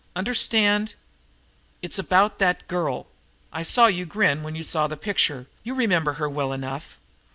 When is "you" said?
3.85-4.07, 4.55-4.63, 5.63-5.75